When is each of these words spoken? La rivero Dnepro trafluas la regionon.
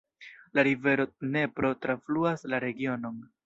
La 0.59 0.63
rivero 0.67 1.05
Dnepro 1.21 1.73
trafluas 1.87 2.49
la 2.53 2.65
regionon. 2.69 3.25